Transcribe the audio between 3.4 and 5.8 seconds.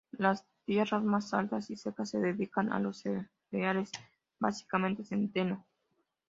cereales, básicamente centeno.